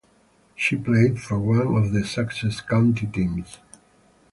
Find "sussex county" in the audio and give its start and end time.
2.03-3.05